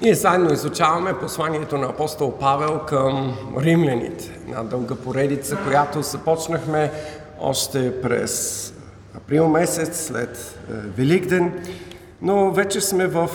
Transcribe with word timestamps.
Ние 0.00 0.14
заедно 0.14 0.52
изучаваме 0.52 1.18
посланието 1.18 1.78
на 1.78 1.86
апостол 1.86 2.38
Павел 2.38 2.78
към 2.78 3.36
римляните. 3.58 4.38
Една 4.48 4.62
дълга 4.62 4.94
поредица, 4.94 5.58
която 5.64 6.02
започнахме 6.02 6.92
още 7.40 8.00
през 8.02 8.72
април 9.16 9.48
месец, 9.48 10.06
след 10.06 10.58
е, 10.70 10.72
Великден, 10.72 11.52
но 12.22 12.50
вече 12.50 12.80
сме 12.80 13.06
в 13.06 13.30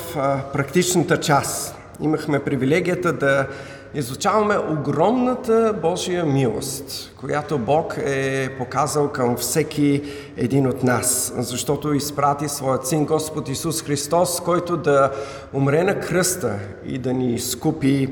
практичната 0.53 1.19
част. 1.19 1.75
Имахме 2.01 2.43
привилегията 2.43 3.13
да 3.13 3.47
изучаваме 3.93 4.57
огромната 4.57 5.75
Божия 5.81 6.25
милост, 6.25 7.13
която 7.19 7.57
Бог 7.57 7.97
е 8.05 8.49
показал 8.57 9.11
към 9.11 9.37
всеки 9.37 10.03
един 10.37 10.67
от 10.67 10.83
нас, 10.83 11.33
защото 11.37 11.93
изпрати 11.93 12.49
Своят 12.49 12.87
Син 12.87 13.05
Господ 13.05 13.49
Исус 13.49 13.83
Христос, 13.83 14.39
който 14.39 14.77
да 14.77 15.11
умре 15.53 15.83
на 15.83 15.99
кръста 15.99 16.55
и 16.85 16.97
да 16.97 17.13
ни 17.13 17.33
изкупи, 17.33 18.09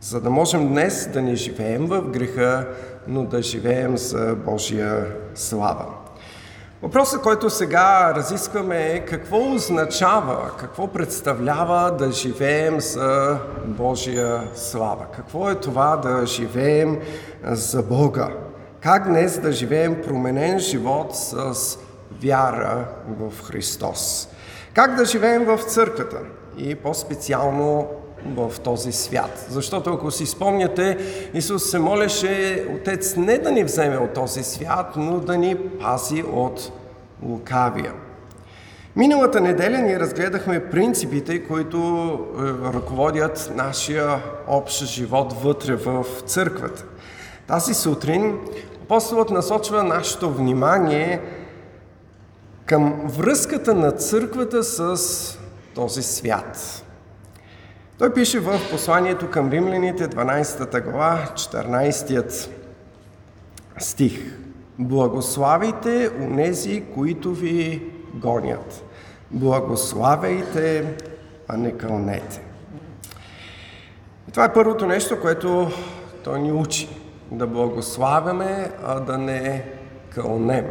за 0.00 0.20
да 0.20 0.30
можем 0.30 0.68
днес 0.68 1.08
да 1.12 1.22
не 1.22 1.34
живеем 1.34 1.86
в 1.86 2.02
греха, 2.02 2.68
но 3.08 3.24
да 3.24 3.42
живеем 3.42 3.98
за 3.98 4.36
Божия 4.44 5.06
слава. 5.34 6.01
Въпросът, 6.82 7.22
който 7.22 7.50
сега 7.50 8.12
разискваме 8.14 8.92
е 8.92 9.04
какво 9.04 9.52
означава, 9.54 10.50
какво 10.58 10.88
представлява 10.88 11.96
да 11.98 12.12
живеем 12.12 12.80
за 12.80 13.38
Божия 13.64 14.42
слава. 14.54 15.06
Какво 15.16 15.50
е 15.50 15.54
това 15.54 15.96
да 15.96 16.26
живеем 16.26 17.00
за 17.44 17.82
Бога? 17.82 18.28
Как 18.80 19.08
днес 19.08 19.38
да 19.38 19.52
живеем 19.52 20.02
променен 20.02 20.58
живот 20.58 21.16
с 21.16 21.54
вяра 22.22 22.84
в 23.08 23.42
Христос? 23.44 24.28
Как 24.74 24.96
да 24.96 25.04
живеем 25.04 25.44
в 25.44 25.58
църквата 25.58 26.18
и 26.56 26.74
по-специално 26.74 27.88
в 28.26 28.60
този 28.60 28.92
свят. 28.92 29.46
Защото 29.50 29.90
ако 29.90 30.10
си 30.10 30.26
спомняте, 30.26 30.98
Исус 31.34 31.70
се 31.70 31.78
молеше 31.78 32.66
Отец 32.76 33.16
не 33.16 33.38
да 33.38 33.52
ни 33.52 33.64
вземе 33.64 33.98
от 33.98 34.14
този 34.14 34.42
свят, 34.42 34.92
но 34.96 35.20
да 35.20 35.38
ни 35.38 35.56
пази 35.56 36.22
от 36.32 36.72
лукавия. 37.22 37.92
Миналата 38.96 39.40
неделя 39.40 39.78
ние 39.78 40.00
разгледахме 40.00 40.70
принципите, 40.70 41.44
които 41.44 41.78
е, 41.78 42.42
ръководят 42.74 43.52
нашия 43.54 44.22
общ 44.48 44.84
живот 44.84 45.32
вътре 45.32 45.74
в 45.74 46.06
църквата. 46.26 46.84
Тази 47.46 47.74
сутрин 47.74 48.38
апостолът 48.82 49.30
насочва 49.30 49.84
нашето 49.84 50.30
внимание 50.30 51.20
към 52.66 53.00
връзката 53.04 53.74
на 53.74 53.92
църквата 53.92 54.64
с 54.64 55.38
този 55.74 56.02
свят. 56.02 56.81
Той 58.02 58.14
пише 58.14 58.40
в 58.40 58.60
посланието 58.70 59.30
към 59.30 59.50
римляните, 59.50 60.08
12 60.08 60.84
глава, 60.84 61.28
14 61.34 62.48
стих. 63.78 64.38
Благославите 64.78 66.10
унези, 66.20 66.84
които 66.94 67.34
ви 67.34 67.82
гонят. 68.14 68.84
Благославяйте, 69.30 70.96
а 71.48 71.56
не 71.56 71.72
кълнете. 71.72 72.42
И 74.28 74.30
това 74.30 74.44
е 74.44 74.52
първото 74.52 74.86
нещо, 74.86 75.20
което 75.20 75.70
той 76.24 76.40
ни 76.40 76.52
учи. 76.52 76.88
Да 77.30 77.46
благославяме, 77.46 78.70
а 78.84 79.00
да 79.00 79.18
не 79.18 79.64
кълнем. 80.10 80.66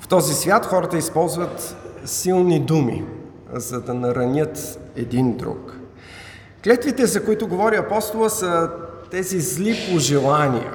В 0.00 0.08
този 0.08 0.34
свят 0.34 0.66
хората 0.66 0.98
използват 0.98 1.76
силни 2.04 2.60
думи, 2.60 3.04
за 3.52 3.80
да 3.80 3.94
наранят 3.94 4.78
един 4.96 5.36
друг. 5.36 5.76
Клетвите, 6.64 7.06
за 7.06 7.24
които 7.24 7.48
говори 7.48 7.76
апостола, 7.76 8.30
са 8.30 8.70
тези 9.10 9.40
зли 9.40 9.76
пожелания, 9.92 10.72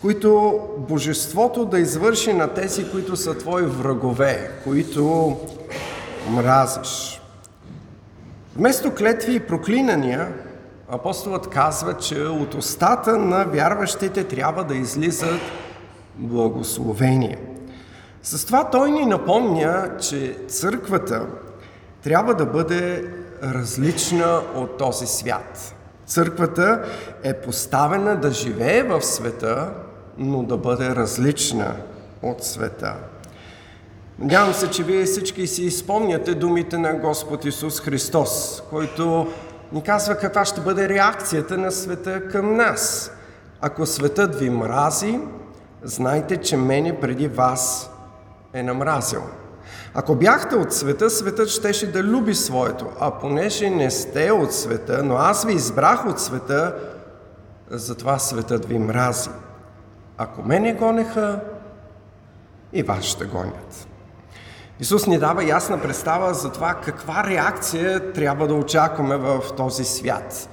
които 0.00 0.60
Божеството 0.78 1.64
да 1.64 1.78
извърши 1.78 2.32
на 2.32 2.48
тези, 2.48 2.90
които 2.90 3.16
са 3.16 3.38
Твои 3.38 3.62
врагове, 3.62 4.50
които 4.64 5.36
мразиш. 6.30 7.22
Вместо 8.56 8.94
клетви 8.94 9.34
и 9.34 9.40
проклинания, 9.40 10.32
апостолът 10.88 11.48
казва, 11.48 11.94
че 11.94 12.22
от 12.22 12.54
устата 12.54 13.16
на 13.16 13.44
вярващите 13.44 14.24
трябва 14.24 14.64
да 14.64 14.74
излизат 14.74 15.40
благословения. 16.16 17.38
С 18.22 18.46
това 18.46 18.70
той 18.70 18.90
ни 18.90 19.06
напомня, 19.06 19.90
че 20.00 20.36
църквата 20.48 21.26
трябва 22.02 22.34
да 22.34 22.46
бъде 22.46 23.12
различна 23.42 24.42
от 24.54 24.78
този 24.78 25.06
свят. 25.06 25.74
Църквата 26.06 26.84
е 27.22 27.34
поставена 27.34 28.16
да 28.16 28.30
живее 28.30 28.82
в 28.82 29.02
света, 29.02 29.70
но 30.18 30.42
да 30.42 30.56
бъде 30.56 30.88
различна 30.88 31.76
от 32.22 32.44
света. 32.44 32.94
Надявам 34.18 34.54
се, 34.54 34.70
че 34.70 34.82
вие 34.82 35.04
всички 35.04 35.46
си 35.46 35.64
изпомняте 35.64 36.34
думите 36.34 36.78
на 36.78 36.94
Господ 36.94 37.44
Исус 37.44 37.80
Христос, 37.80 38.62
който 38.70 39.32
ни 39.72 39.82
казва 39.82 40.16
каква 40.16 40.44
ще 40.44 40.60
бъде 40.60 40.88
реакцията 40.88 41.58
на 41.58 41.72
света 41.72 42.28
към 42.28 42.56
нас. 42.56 43.12
Ако 43.60 43.86
светът 43.86 44.34
ви 44.34 44.50
мрази, 44.50 45.20
знайте, 45.82 46.36
че 46.36 46.56
мене 46.56 47.00
преди 47.00 47.28
вас 47.28 47.90
е 48.52 48.62
намразил. 48.62 49.22
Ако 49.94 50.14
бяхте 50.14 50.56
от 50.56 50.72
света, 50.72 51.10
светът 51.10 51.48
щеше 51.48 51.92
да 51.92 52.02
люби 52.02 52.34
своето, 52.34 52.86
а 53.00 53.10
понеже 53.10 53.70
не 53.70 53.90
сте 53.90 54.30
от 54.30 54.54
света, 54.54 55.02
но 55.04 55.16
аз 55.16 55.44
ви 55.44 55.52
избрах 55.52 56.06
от 56.06 56.20
света, 56.20 56.74
затова 57.70 58.18
светът 58.18 58.64
ви 58.64 58.78
мрази. 58.78 59.30
Ако 60.18 60.42
мене 60.42 60.72
гонеха, 60.72 61.40
и 62.72 62.82
вас 62.82 63.04
ще 63.04 63.24
гонят. 63.24 63.88
Исус 64.80 65.06
ни 65.06 65.18
дава 65.18 65.44
ясна 65.44 65.82
представа 65.82 66.34
за 66.34 66.52
това 66.52 66.74
каква 66.74 67.24
реакция 67.24 68.12
трябва 68.12 68.48
да 68.48 68.54
очакваме 68.54 69.16
в 69.16 69.42
този 69.56 69.84
свят. 69.84 70.48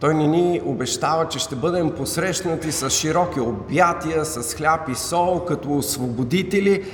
Той 0.00 0.14
ни 0.14 0.26
ни 0.28 0.62
обещава, 0.64 1.28
че 1.28 1.38
ще 1.38 1.56
бъдем 1.56 1.90
посрещнати 1.90 2.72
с 2.72 2.90
широки 2.90 3.40
обятия, 3.40 4.24
с 4.24 4.54
хляб 4.54 4.88
и 4.88 4.94
сол, 4.94 5.44
като 5.44 5.76
освободители. 5.76 6.84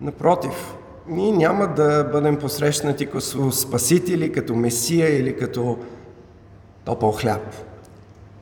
Напротив, 0.00 0.76
ние 1.08 1.32
няма 1.32 1.74
да 1.74 2.04
бъдем 2.12 2.36
посрещнати 2.36 3.06
като 3.06 3.52
спасители, 3.52 4.32
като 4.32 4.54
месия 4.54 5.18
или 5.18 5.36
като 5.36 5.78
топъл 6.84 7.12
хляб. 7.12 7.54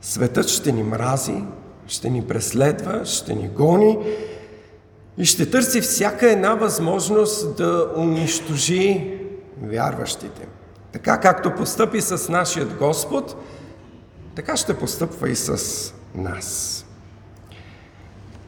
Светът 0.01 0.47
ще 0.47 0.71
ни 0.71 0.83
мрази, 0.83 1.43
ще 1.87 2.09
ни 2.09 2.27
преследва, 2.27 3.05
ще 3.05 3.33
ни 3.33 3.47
гони 3.47 3.97
и 5.17 5.25
ще 5.25 5.49
търси 5.49 5.81
всяка 5.81 6.31
една 6.31 6.53
възможност 6.53 7.57
да 7.57 7.91
унищожи 7.97 9.17
вярващите. 9.61 10.47
Така 10.91 11.19
както 11.19 11.55
постъпи 11.55 12.01
с 12.01 12.31
нашият 12.31 12.73
Господ, 12.73 13.35
така 14.35 14.57
ще 14.57 14.77
постъпва 14.77 15.29
и 15.29 15.35
с 15.35 15.93
нас. 16.15 16.84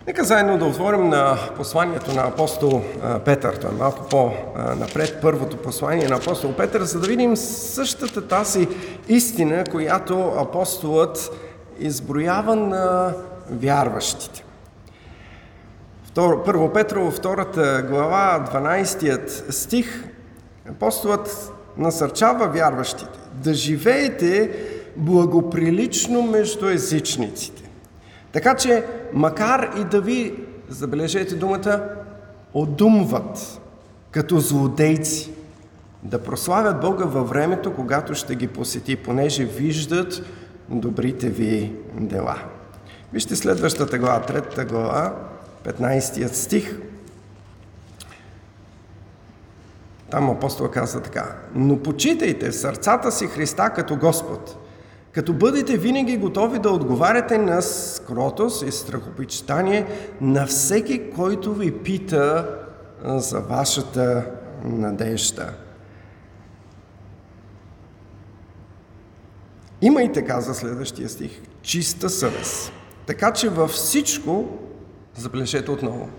Нека 0.07 0.23
заедно 0.23 0.57
да 0.57 0.65
отворим 0.65 1.09
на 1.09 1.37
посланието 1.55 2.13
на 2.13 2.21
апостол 2.21 2.81
Петър. 3.25 3.55
Той 3.55 3.71
е 3.71 3.73
малко 3.73 4.09
по-напред, 4.09 5.17
първото 5.21 5.57
послание 5.57 6.07
на 6.07 6.15
апостол 6.15 6.53
Петър, 6.53 6.83
за 6.83 6.99
да 6.99 7.07
видим 7.07 7.37
същата 7.37 8.27
тази 8.27 8.67
истина, 9.09 9.63
която 9.71 10.33
апостолът 10.37 11.31
изброява 11.79 12.55
на 12.55 13.13
вярващите. 13.51 14.43
Първо 16.45 16.73
Петрово, 16.73 17.11
втората 17.11 17.85
глава, 17.89 18.45
12 18.53 19.51
стих, 19.51 20.03
апостолът 20.69 21.51
насърчава 21.77 22.47
вярващите 22.47 23.19
да 23.33 23.53
живеете 23.53 24.51
благоприлично 24.95 26.21
между 26.21 26.69
езичниците. 26.69 27.56
Така 28.31 28.55
че, 28.55 28.85
макар 29.13 29.69
и 29.77 29.83
да 29.83 30.01
ви, 30.01 30.35
забележете 30.69 31.35
думата, 31.35 31.83
одумват 32.53 33.61
като 34.11 34.39
злодейци, 34.39 35.31
да 36.03 36.23
прославят 36.23 36.79
Бога 36.81 37.05
във 37.05 37.29
времето, 37.29 37.75
когато 37.75 38.15
ще 38.15 38.35
ги 38.35 38.47
посети, 38.47 38.95
понеже 38.95 39.45
виждат 39.45 40.21
добрите 40.69 41.29
ви 41.29 41.75
дела. 41.93 42.37
Вижте 43.13 43.35
следващата 43.35 43.97
глава, 43.97 44.21
третата 44.21 44.65
глава, 44.65 45.15
15 45.65 46.33
стих. 46.33 46.79
Там 50.09 50.29
апостол 50.29 50.67
казва 50.67 51.01
така. 51.01 51.35
Но 51.55 51.79
почитайте 51.79 52.49
в 52.49 52.55
сърцата 52.55 53.11
си 53.11 53.27
Христа 53.27 53.69
като 53.69 53.95
Господ, 53.95 54.66
като 55.17 55.33
бъдете 55.33 55.77
винаги 55.77 56.17
готови 56.17 56.59
да 56.59 56.69
отговаряте 56.69 57.37
на 57.37 57.61
скротост 57.61 58.67
и 58.67 58.71
страхопочитание 58.71 59.85
на 60.21 60.45
всеки, 60.45 61.11
който 61.11 61.53
ви 61.53 61.77
пита 61.77 62.57
за 63.03 63.39
вашата 63.39 64.25
надежда. 64.63 65.53
Имайте, 69.81 70.25
каза 70.25 70.53
следващия 70.53 71.09
стих, 71.09 71.41
чиста 71.61 72.09
съвест. 72.09 72.71
Така 73.05 73.33
че 73.33 73.49
във 73.49 73.71
всичко, 73.71 74.49
забележете 75.15 75.71
отново, 75.71 76.09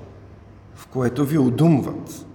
в 0.75 0.87
което 0.87 1.25
ви 1.25 1.39
удумват, 1.39 2.27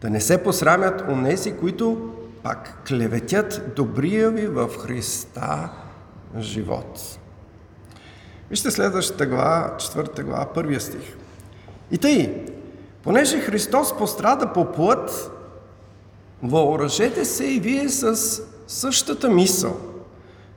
да 0.00 0.10
не 0.10 0.20
се 0.20 0.42
посрамят 0.42 1.04
онези, 1.08 1.56
които 1.56 2.10
пак 2.48 2.82
клеветят 2.88 3.72
добрия 3.76 4.30
ви 4.30 4.46
в 4.46 4.68
Христа 4.78 5.68
живот. 6.38 7.18
Вижте 8.50 8.70
следващата 8.70 9.26
глава, 9.26 9.76
четвърта 9.78 10.24
глава, 10.24 10.46
първия 10.54 10.80
стих. 10.80 11.16
И 11.90 11.98
тъй, 11.98 12.46
понеже 13.02 13.40
Христос 13.40 13.98
пострада 13.98 14.52
по 14.52 14.72
плът, 14.72 15.30
въоръжете 16.42 17.24
се 17.24 17.44
и 17.44 17.60
вие 17.60 17.88
с 17.88 18.40
същата 18.66 19.28
мисъл, 19.28 19.80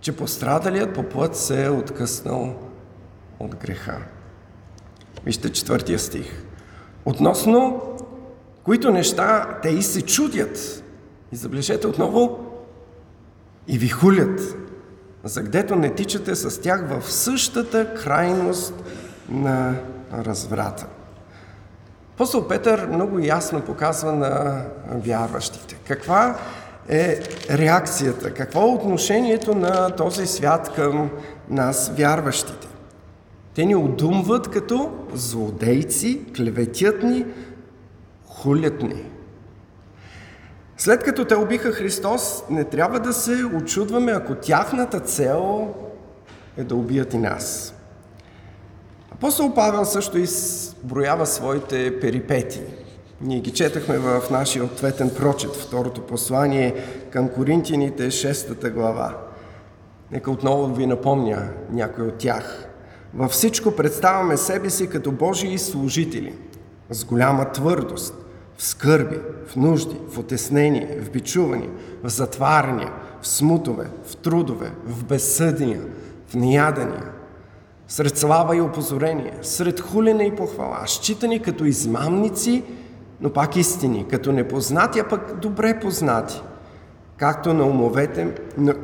че 0.01 0.17
пострадалият 0.17 0.93
по 0.93 1.03
плът 1.03 1.35
се 1.35 1.65
е 1.65 1.69
откъснал 1.69 2.55
от 3.39 3.55
греха. 3.55 3.97
Вижте 5.25 5.51
четвъртия 5.51 5.99
стих. 5.99 6.43
Относно 7.05 7.81
които 8.63 8.91
неща 8.91 9.59
те 9.61 9.69
и 9.69 9.83
се 9.83 10.01
чудят. 10.01 10.83
И 11.31 11.35
забележете 11.35 11.87
отново 11.87 12.39
и 13.67 13.77
ви 13.77 13.87
хулят, 13.87 14.55
за 15.23 15.41
гдето 15.41 15.75
не 15.75 15.95
тичате 15.95 16.35
с 16.35 16.61
тях 16.61 16.89
в 16.89 17.11
същата 17.11 17.93
крайност 17.93 18.73
на 19.29 19.75
разврата. 20.13 20.87
Апостол 22.15 22.47
Петър 22.47 22.87
много 22.87 23.19
ясно 23.19 23.61
показва 23.61 24.13
на 24.13 24.65
вярващите 24.89 25.71
каква 25.87 26.37
е 26.89 27.19
реакцията, 27.49 28.33
какво 28.33 28.61
е 28.61 28.75
отношението 28.75 29.55
на 29.55 29.89
този 29.89 30.27
свят 30.27 30.71
към 30.75 31.09
нас, 31.49 31.91
вярващите. 31.97 32.67
Те 33.53 33.65
ни 33.65 33.75
удумват 33.75 34.51
като 34.51 34.91
злодейци, 35.13 36.21
клеветят 36.35 37.03
ни, 37.03 37.25
хулят 38.25 38.81
ни. 38.81 39.03
След 40.83 41.03
като 41.03 41.25
те 41.25 41.35
убиха 41.35 41.71
Христос, 41.71 42.43
не 42.49 42.63
трябва 42.63 42.99
да 42.99 43.13
се 43.13 43.43
очудваме, 43.55 44.11
ако 44.11 44.35
тяхната 44.35 44.99
цел 44.99 45.67
е 46.57 46.63
да 46.63 46.75
убият 46.75 47.13
и 47.13 47.17
нас. 47.17 47.75
Апостол 49.11 49.53
Павел 49.53 49.85
също 49.85 50.17
изброява 50.17 51.25
своите 51.25 51.99
перипети. 51.99 52.61
Ние 53.21 53.39
ги 53.39 53.51
четахме 53.51 53.97
в 53.97 54.21
нашия 54.31 54.63
ответен 54.63 55.09
прочет, 55.17 55.55
второто 55.55 56.01
послание 56.01 56.75
към 57.09 57.29
Коринтияните, 57.29 58.03
6 58.03 58.71
глава. 58.71 59.17
Нека 60.11 60.31
отново 60.31 60.75
ви 60.75 60.85
напомня 60.85 61.49
някой 61.71 62.07
от 62.07 62.17
тях. 62.17 62.67
Във 63.13 63.31
всичко 63.31 63.71
представяме 63.71 64.37
себе 64.37 64.69
си 64.69 64.89
като 64.89 65.11
Божии 65.11 65.57
служители, 65.57 66.35
с 66.89 67.05
голяма 67.05 67.51
твърдост, 67.51 68.20
в 68.61 68.65
скърби, 68.65 69.19
в 69.47 69.55
нужди, 69.55 69.97
в 70.09 70.19
отеснение, 70.19 70.99
в 71.01 71.11
бичуване, 71.11 71.69
в 72.03 72.09
затваряния, 72.09 72.91
в 73.21 73.27
смутове, 73.27 73.87
в 74.05 74.15
трудове, 74.15 74.71
в 74.85 75.03
безсъдния, 75.03 75.81
в 76.27 76.33
неядания, 76.33 77.03
сред 77.87 78.17
слава 78.17 78.57
и 78.57 78.61
опозорение, 78.61 79.33
сред 79.41 79.79
хулене 79.79 80.23
и 80.23 80.35
похвала, 80.35 80.83
считани 80.85 81.39
като 81.39 81.65
измамници, 81.65 82.63
но 83.21 83.33
пак 83.33 83.55
истини, 83.55 84.05
като 84.09 84.31
непознати, 84.31 84.99
а 84.99 85.07
пък 85.07 85.39
добре 85.39 85.79
познати, 85.79 86.41
както 87.17 87.53
на 87.53 87.65
умовете, 87.65 88.35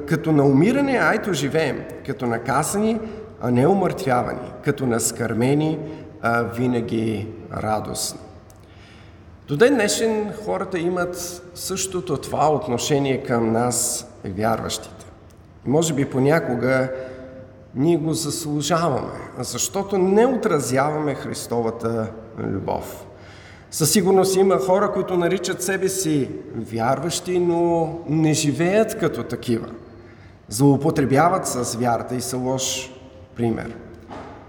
като 0.07 0.31
на 0.31 0.43
умиране, 0.43 0.99
а 1.01 1.13
ето 1.13 1.33
живеем, 1.33 1.83
като 2.05 2.25
наказани, 2.25 2.99
а 3.41 3.51
не 3.51 3.67
умъртвявани, 3.67 4.51
като 4.63 4.85
наскърмени, 4.85 5.79
а 6.21 6.41
винаги 6.43 7.27
радостни. 7.53 8.26
До 9.47 9.57
ден 9.57 9.73
днешен 9.73 10.33
хората 10.45 10.79
имат 10.79 11.41
същото 11.55 12.17
това 12.17 12.53
отношение 12.53 13.23
към 13.23 13.51
нас, 13.51 14.07
вярващите. 14.25 15.05
Може 15.65 15.93
би 15.93 16.05
понякога 16.05 16.91
ние 17.75 17.97
го 17.97 18.13
заслужаваме, 18.13 19.13
защото 19.39 19.97
не 19.97 20.25
отразяваме 20.25 21.15
Христовата 21.15 22.07
любов. 22.39 23.05
Със 23.71 23.91
сигурност 23.91 24.35
има 24.35 24.57
хора, 24.57 24.91
които 24.93 25.17
наричат 25.17 25.61
себе 25.61 25.89
си 25.89 26.29
вярващи, 26.55 27.39
но 27.39 27.93
не 28.09 28.33
живеят 28.33 28.99
като 28.99 29.23
такива. 29.23 29.67
Злоупотребяват 30.49 31.47
с 31.47 31.75
вярата 31.75 32.15
и 32.15 32.21
са 32.21 32.37
лош 32.37 32.93
пример. 33.35 33.75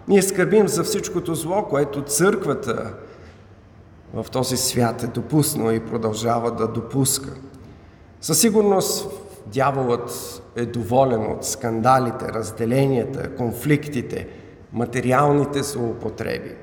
Ние 0.08 0.22
скърбим 0.22 0.68
за 0.68 0.84
всичкото 0.84 1.34
зло, 1.34 1.62
което 1.62 2.02
църквата 2.02 2.92
в 4.14 4.26
този 4.30 4.56
свят 4.56 5.02
е 5.02 5.06
допуснал 5.06 5.72
и 5.72 5.80
продължава 5.80 6.50
да 6.50 6.68
допуска. 6.68 7.34
Със 8.20 8.40
сигурност 8.40 9.10
дяволът 9.46 10.42
е 10.56 10.66
доволен 10.66 11.32
от 11.32 11.44
скандалите, 11.44 12.24
разделенията, 12.28 13.36
конфликтите, 13.36 14.28
материалните 14.72 15.62
злоупотреби. 15.62 16.54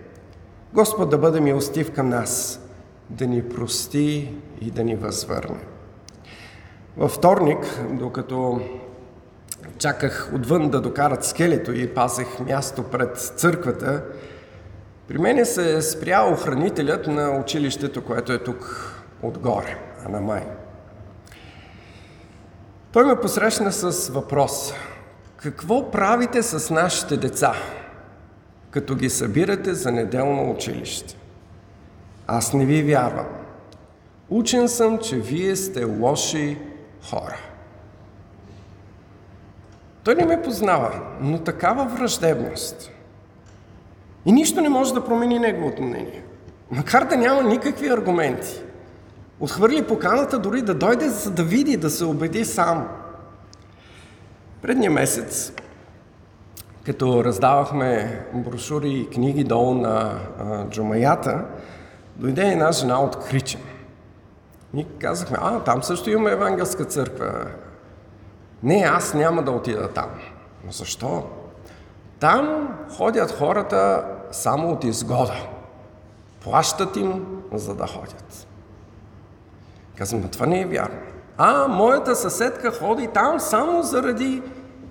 Господ 0.73 1.09
да 1.09 1.17
бъде 1.17 1.39
милостив 1.39 1.91
към 1.91 2.09
нас, 2.09 2.61
да 3.09 3.27
ни 3.27 3.49
прости 3.49 4.33
и 4.61 4.71
да 4.71 4.83
ни 4.83 4.95
възвърне. 4.95 5.59
Във 6.97 7.11
вторник, 7.11 7.81
докато 7.91 8.61
чаках 9.77 10.31
отвън 10.35 10.69
да 10.69 10.81
докарат 10.81 11.25
скелето 11.25 11.71
и 11.73 11.93
пазех 11.93 12.39
място 12.39 12.83
пред 12.83 13.17
църквата, 13.17 14.03
при 15.07 15.17
мене 15.17 15.45
се 15.45 15.77
е 15.77 15.81
спря 15.81 16.23
охранителят 16.31 17.07
на 17.07 17.39
училището, 17.39 18.03
което 18.03 18.33
е 18.33 18.43
тук 18.43 18.91
отгоре, 19.21 19.77
а 20.05 20.09
на 20.09 20.21
май. 20.21 20.43
Той 22.91 23.05
ме 23.05 23.21
посрещна 23.21 23.71
с 23.71 24.09
въпрос. 24.09 24.73
Какво 25.37 25.91
правите 25.91 26.43
с 26.43 26.73
нашите 26.73 27.17
деца, 27.17 27.53
като 28.71 28.95
ги 28.95 29.09
събирате 29.09 29.73
за 29.73 29.91
неделно 29.91 30.51
училище? 30.51 31.17
Аз 32.27 32.53
не 32.53 32.65
ви 32.65 32.83
вярвам. 32.83 33.27
Учен 34.29 34.69
съм, 34.69 34.97
че 34.97 35.15
вие 35.15 35.55
сте 35.55 35.83
лоши 35.83 36.57
хора. 37.09 37.37
Той 40.03 40.15
не 40.15 40.25
ме 40.25 40.41
познава, 40.41 41.01
но 41.21 41.39
такава 41.39 41.85
враждебност– 41.85 42.91
и 44.25 44.31
нищо 44.31 44.61
не 44.61 44.69
може 44.69 44.93
да 44.93 45.05
промени 45.05 45.39
неговото 45.39 45.81
мнение. 45.81 46.23
Макар 46.71 47.03
да 47.03 47.17
няма 47.17 47.43
никакви 47.43 47.87
аргументи. 47.87 48.61
Отхвърли 49.39 49.87
поканата 49.87 50.39
дори 50.39 50.61
да 50.61 50.73
дойде, 50.73 51.09
за 51.09 51.31
да 51.31 51.43
види, 51.43 51.77
да 51.77 51.89
се 51.89 52.05
убеди 52.05 52.45
сам. 52.45 52.87
Предния 54.61 54.91
месец, 54.91 55.53
като 56.85 57.23
раздавахме 57.23 58.21
брошури 58.33 58.89
и 58.89 59.09
книги 59.09 59.43
долу 59.43 59.73
на 59.73 60.19
а, 60.39 60.67
джумаята, 60.69 61.45
дойде 62.15 62.47
една 62.47 62.71
жена 62.71 63.01
от 63.01 63.25
Кричен. 63.25 63.61
Ние 64.73 64.85
казахме, 64.99 65.37
а, 65.41 65.59
там 65.59 65.83
също 65.83 66.09
имаме 66.09 66.31
евангелска 66.31 66.85
църква. 66.85 67.45
Не, 68.63 68.85
аз 68.87 69.13
няма 69.13 69.43
да 69.43 69.51
отида 69.51 69.87
там. 69.87 70.09
Но 70.65 70.71
защо? 70.71 71.23
Там 72.19 72.69
ходят 72.97 73.31
хората 73.31 74.05
само 74.35 74.71
от 74.71 74.83
изгода. 74.83 75.47
Плащат 76.43 76.95
им, 76.95 77.25
за 77.53 77.75
да 77.75 77.87
ходят. 77.87 78.47
Казвам, 79.97 80.29
това 80.29 80.45
не 80.45 80.61
е 80.61 80.65
вярно. 80.65 80.99
А, 81.37 81.67
моята 81.67 82.15
съседка 82.15 82.71
ходи 82.71 83.07
там 83.13 83.39
само 83.39 83.83
заради 83.83 84.41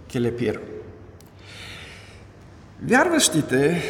келепира. 0.09 0.59
Вярващите 2.83 3.83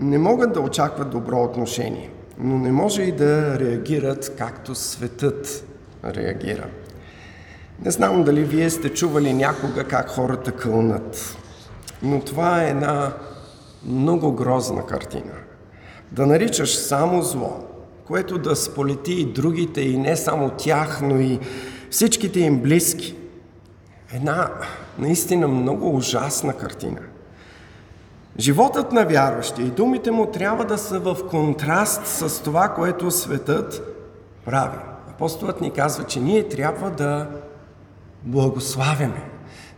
не 0.00 0.18
могат 0.18 0.52
да 0.52 0.60
очакват 0.60 1.10
добро 1.10 1.42
отношение, 1.44 2.10
но 2.38 2.58
не 2.58 2.72
може 2.72 3.02
и 3.02 3.12
да 3.12 3.58
реагират 3.58 4.36
както 4.38 4.74
светът 4.74 5.64
реагира. 6.04 6.66
Не 7.84 7.90
знам 7.90 8.24
дали 8.24 8.44
вие 8.44 8.70
сте 8.70 8.94
чували 8.94 9.32
някога 9.32 9.84
как 9.84 10.08
хората 10.08 10.52
кълнат, 10.52 11.36
но 12.02 12.20
това 12.20 12.62
е 12.62 12.70
една 12.70 13.12
много 13.86 14.32
грозна 14.32 14.86
картина. 14.86 15.32
Да 16.12 16.26
наричаш 16.26 16.76
само 16.76 17.22
зло, 17.22 17.60
което 18.06 18.38
да 18.38 18.56
сполети 18.56 19.12
и 19.12 19.32
другите, 19.32 19.80
и 19.80 19.98
не 19.98 20.16
само 20.16 20.50
тях, 20.50 21.00
но 21.02 21.20
и 21.20 21.40
всичките 21.90 22.40
им 22.40 22.62
близки. 22.62 23.16
Една 24.12 24.50
наистина 24.98 25.48
много 25.48 25.96
ужасна 25.96 26.52
картина. 26.52 27.00
Животът 28.38 28.92
на 28.92 29.04
вярващия 29.04 29.66
и 29.66 29.70
думите 29.70 30.10
му 30.10 30.26
трябва 30.26 30.64
да 30.64 30.78
са 30.78 30.98
в 30.98 31.16
контраст 31.30 32.06
с 32.06 32.42
това, 32.42 32.68
което 32.68 33.10
светът 33.10 33.96
прави. 34.44 34.78
Апостолът 35.10 35.60
ни 35.60 35.70
казва, 35.70 36.04
че 36.04 36.20
ние 36.20 36.48
трябва 36.48 36.90
да 36.90 37.26
благославяме 38.22 39.22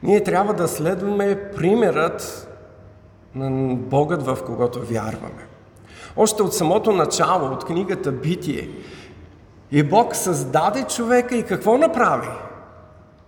Ние 0.02 0.22
трябва 0.22 0.54
да 0.54 0.68
следваме 0.68 1.50
примерът 1.56 2.48
на 3.34 3.74
Богът, 3.74 4.26
в 4.26 4.38
когото 4.46 4.80
вярваме. 4.80 5.46
Още 6.16 6.42
от 6.42 6.54
самото 6.54 6.92
начало, 6.92 7.52
от 7.52 7.64
книгата 7.64 8.12
Битие, 8.12 8.68
и 9.72 9.82
Бог 9.82 10.16
създаде 10.16 10.82
човека 10.82 11.36
и 11.36 11.42
какво 11.42 11.78
направи? 11.78 12.28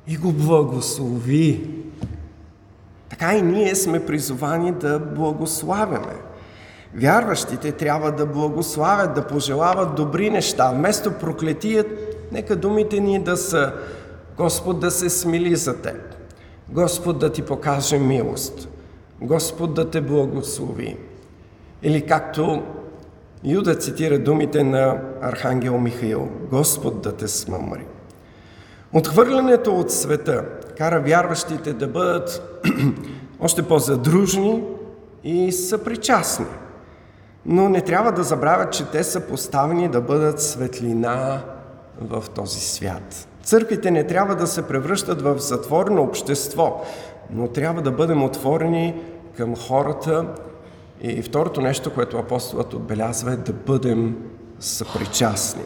И 0.09 0.17
го 0.17 0.33
благослови. 0.33 1.71
Така 3.09 3.35
и 3.35 3.43
ние 3.43 3.75
сме 3.75 4.07
призовани 4.07 4.73
да 4.73 4.99
благославяме. 4.99 6.15
Вярващите 6.95 7.73
трябва 7.73 8.13
да 8.13 8.27
благославят, 8.27 9.15
да 9.15 9.27
пожелават 9.27 9.95
добри 9.95 10.31
неща. 10.31 10.71
Вместо 10.71 11.13
проклетият, 11.13 11.87
нека 12.33 12.57
думите 12.57 13.01
ни 13.01 13.23
да 13.23 13.37
са 13.37 13.73
Господ 14.37 14.81
да 14.81 14.91
се 14.91 15.11
смили 15.11 15.57
за 15.57 15.83
теб. 15.83 15.97
Господ 16.69 17.19
да 17.19 17.33
ти 17.33 17.43
покаже 17.43 17.99
милост. 17.99 18.69
Господ 19.21 19.75
да 19.75 19.91
те 19.91 20.01
благослови. 20.01 20.97
Или 21.83 22.07
както 22.07 22.63
Юда 23.45 23.75
цитира 23.75 24.19
думите 24.19 24.65
на 24.65 25.01
Архангел 25.23 25.79
Михаил, 25.79 26.29
Господ 26.51 27.03
да 27.03 27.13
те 27.13 27.29
смъмри. 27.29 27.85
Отхвърлянето 28.93 29.75
от 29.75 29.93
света 29.93 30.45
кара 30.79 31.01
вярващите 31.01 31.73
да 31.73 31.87
бъдат 31.87 32.61
още 33.41 33.63
по-задружни 33.63 34.63
и 35.25 35.53
съпричастни. 35.53 36.47
Но 37.47 37.69
не 37.69 37.81
трябва 37.81 38.13
да 38.13 38.23
забравят, 38.23 38.73
че 38.73 38.85
те 38.85 39.05
са 39.05 39.21
поставени 39.21 39.89
да 39.89 40.01
бъдат 40.01 40.43
светлина 40.43 41.43
в 42.01 42.25
този 42.35 42.61
свят. 42.61 43.29
Църквите 43.43 43.91
не 43.91 44.07
трябва 44.07 44.35
да 44.35 44.47
се 44.47 44.69
превръщат 44.69 45.23
в 45.23 45.39
затворено 45.39 46.03
общество, 46.03 46.85
но 47.31 47.49
трябва 47.49 47.83
да 47.83 47.93
бъдем 47.93 48.25
отворени 48.25 48.95
към 49.37 49.57
хората. 49.57 50.35
И 51.01 51.23
второто 51.23 51.61
нещо, 51.61 51.95
което 51.95 52.19
апостолът 52.19 52.75
отбелязва 52.75 53.33
е 53.33 53.37
да 53.37 53.53
бъдем 53.53 54.17
съпричастни. 54.61 55.63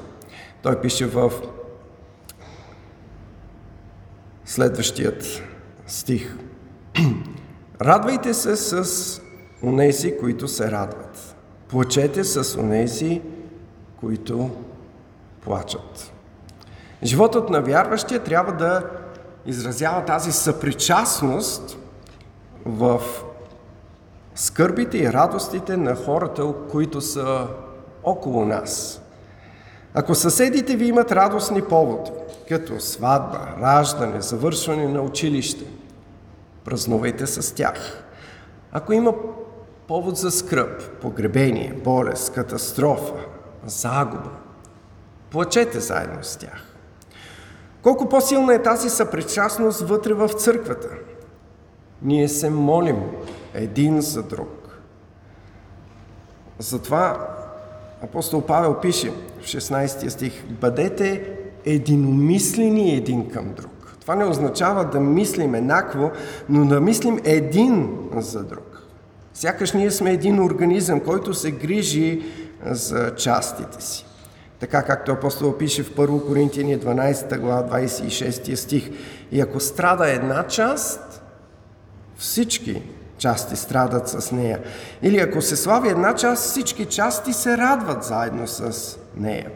Той 0.63 0.81
пише 0.81 1.07
в 1.07 1.33
следващият 4.45 5.43
стих. 5.87 6.37
Радвайте 7.81 8.35
се 8.35 8.57
с 8.57 9.21
онези, 9.63 10.19
които 10.19 10.49
се 10.49 10.71
радват. 10.71 11.37
Плачете 11.69 12.25
с 12.25 12.59
онези, 12.61 13.23
които 14.01 14.51
плачат. 15.41 16.13
Животът 17.03 17.51
на 17.51 17.61
вярващия 17.61 18.21
трябва 18.21 18.53
да 18.53 18.83
изразява 19.47 20.05
тази 20.05 20.33
съпричастност 20.33 21.79
в 22.65 23.01
скърбите 24.35 24.99
и 24.99 25.13
радостите 25.13 25.77
на 25.77 25.97
хората, 25.97 26.53
които 26.71 27.01
са 27.01 27.47
около 28.05 28.45
нас. 28.45 29.03
Ако 29.95 30.15
съседите 30.15 30.77
ви 30.77 30.87
имат 30.87 31.13
радостни 31.13 31.63
поводи, 31.63 32.11
като 32.49 32.81
сватба, 32.81 33.49
раждане, 33.61 34.21
завършване 34.21 34.89
на 34.89 35.03
училище, 35.03 35.65
празнувайте 36.65 37.27
с 37.27 37.55
тях. 37.55 38.05
Ако 38.73 38.93
има 38.93 39.13
повод 39.89 40.17
за 40.17 40.31
скръп, 40.31 40.83
погребение, 41.01 41.81
болест, 41.85 42.33
катастрофа, 42.33 43.15
загуба, 43.67 44.31
плачете 45.31 45.81
заедно 45.81 46.19
с 46.23 46.37
тях. 46.37 46.70
Колко 47.83 48.09
по-силна 48.09 48.55
е 48.55 48.63
тази 48.63 48.91
съпричастност 48.91 49.81
вътре 49.81 50.15
в 50.15 50.29
църквата? 50.29 50.89
Ние 52.03 52.29
се 52.29 52.51
молим 52.51 53.03
един 53.55 54.01
за 54.01 54.23
друг. 54.23 54.81
Затова 56.59 57.29
апостол 58.03 58.43
Павел 58.43 58.81
пише 58.81 59.11
в 59.41 59.45
16 59.45 60.09
стих 60.09 60.47
Бъдете 60.47 61.37
единомислени 61.65 62.95
един 62.95 63.31
към 63.31 63.53
друг. 63.57 63.97
Това 64.01 64.15
не 64.15 64.25
означава 64.25 64.85
да 64.85 65.01
мислим 65.01 65.55
еднакво, 65.55 66.11
но 66.49 66.67
да 66.67 66.81
мислим 66.81 67.21
един 67.25 67.99
за 68.17 68.45
друг. 68.45 68.83
Сякаш 69.35 69.73
ние 69.73 69.91
сме 69.91 70.11
един 70.11 70.41
организъм, 70.43 71.01
който 71.01 71.35
се 71.35 71.51
грижи 71.51 72.23
за 72.67 73.15
частите 73.15 73.85
си. 73.85 74.07
Така 74.61 74.83
както 74.83 75.13
апостол 75.13 75.57
пише 75.57 75.83
в 75.83 75.95
1 75.95 76.27
Коринтияни 76.27 76.79
12 76.79 77.39
глава 77.39 77.81
26 77.81 78.55
стих. 78.55 78.91
И 79.33 79.41
ако 79.41 79.61
страда 79.61 80.11
една 80.11 80.47
част, 80.47 81.23
всички 82.17 82.83
части 83.19 83.57
страдат 83.57 84.09
с 84.09 84.33
нея. 84.33 84.61
Или 85.03 85.19
ако 85.19 85.43
се 85.43 85.57
слави 85.57 85.89
една 85.89 86.15
част, 86.15 86.45
всички 86.45 86.85
части 86.85 87.33
се 87.33 87.57
радват 87.57 88.05
заедно 88.05 88.47
с 88.47 88.97
нея. 89.17 89.51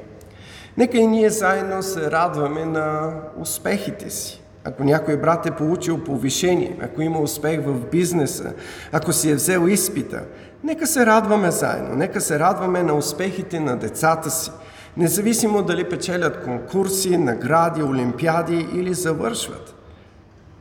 Нека 0.77 0.99
и 0.99 1.07
ние 1.07 1.31
заедно 1.31 1.83
се 1.83 2.11
радваме 2.11 2.65
на 2.65 3.13
успехите 3.39 4.11
си. 4.11 4.43
Ако 4.65 4.85
някой 4.85 5.17
брат 5.17 5.47
е 5.47 5.51
получил 5.51 6.05
повишение, 6.05 6.79
ако 6.83 7.03
има 7.03 7.19
успех 7.19 7.61
в 7.65 7.91
бизнеса, 7.91 8.53
ако 8.93 9.13
си 9.13 9.31
е 9.31 9.35
взел 9.35 9.69
изпита, 9.69 10.23
нека 10.63 10.87
се 10.87 11.07
радваме 11.07 11.51
заедно, 11.51 11.95
нека 11.95 12.21
се 12.21 12.39
радваме 12.39 12.83
на 12.83 12.95
успехите 12.95 13.61
на 13.61 13.77
децата 13.77 14.31
си, 14.31 14.51
независимо 14.97 15.63
дали 15.63 15.89
печелят 15.89 16.45
конкурси, 16.45 17.17
награди, 17.17 17.83
олимпиади 17.83 18.69
или 18.75 18.95
завършват. 18.95 19.75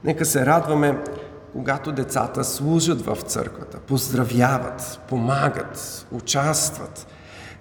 Нека 0.03 0.25
се 0.25 0.45
радваме, 0.45 0.97
когато 1.51 1.91
децата 1.91 2.43
служат 2.43 3.01
в 3.01 3.17
църквата, 3.21 3.79
поздравяват, 3.79 4.99
помагат, 5.09 6.07
участват. 6.11 7.07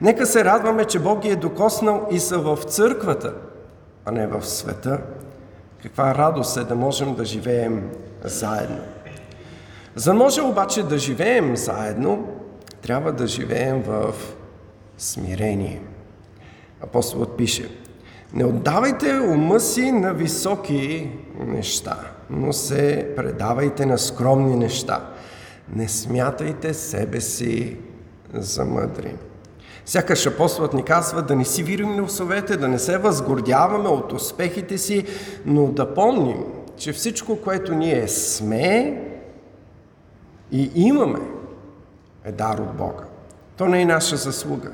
Нека 0.01 0.27
се 0.27 0.45
радваме, 0.45 0.85
че 0.85 0.99
Бог 0.99 1.23
ги 1.23 1.29
е 1.29 1.37
докоснал 1.37 2.07
и 2.11 2.19
са 2.19 2.39
в 2.39 2.57
църквата, 2.57 3.35
а 4.05 4.13
не 4.13 4.27
в 4.27 4.47
света. 4.47 4.99
Каква 5.83 6.15
радост 6.15 6.57
е 6.57 6.65
да 6.65 6.75
можем 6.75 7.15
да 7.15 7.25
живеем 7.25 7.91
заедно. 8.25 8.81
За 9.95 10.11
да 10.11 10.19
може 10.19 10.43
обаче 10.43 10.83
да 10.83 10.99
живеем 10.99 11.57
заедно, 11.57 12.29
трябва 12.83 13.13
да 13.13 13.27
живеем 13.27 13.83
в 13.83 14.15
смирение. 14.99 15.81
Апостолът 16.83 17.37
пише, 17.37 17.71
не 18.35 18.45
отдавайте 18.45 19.21
ума 19.21 19.61
си 19.61 19.93
на 19.93 20.15
високи 20.15 21.11
неща, 21.47 21.97
но 22.31 22.53
се 22.53 23.13
предавайте 23.17 23.87
на 23.87 23.99
скромни 23.99 24.57
неща. 24.57 25.11
Не 25.77 25.89
смятайте 25.89 26.75
себе 26.75 27.21
си 27.21 27.77
за 28.35 28.65
мъдри. 28.65 29.17
Сякаш 29.87 30.27
апостолът 30.27 30.75
ни 30.75 30.83
казва 30.83 31.23
да 31.23 31.37
не 31.37 31.45
си 31.45 31.63
вирим 31.63 31.97
носовете, 31.97 32.57
да 32.57 32.69
не 32.69 32.79
се 32.79 32.99
възгордяваме 32.99 33.89
от 33.89 34.13
успехите 34.13 34.79
си, 34.79 35.07
но 35.47 35.67
да 35.67 35.95
помним, 35.95 36.45
че 36.77 36.93
всичко, 36.93 37.37
което 37.37 37.75
ние 37.75 38.09
сме 38.09 39.03
и 40.53 40.71
имаме, 40.75 41.21
е 42.25 42.33
дар 42.33 42.59
от 42.59 42.77
Бога. 42.77 43.05
То 43.57 43.67
не 43.67 43.83
е 43.83 43.87
наша 43.87 44.17
заслуга. 44.17 44.71